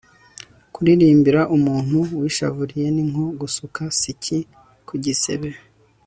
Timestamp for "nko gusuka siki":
3.09-4.37